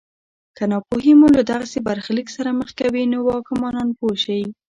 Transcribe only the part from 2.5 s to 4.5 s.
مخ کوي نو واکمنان پوه شي.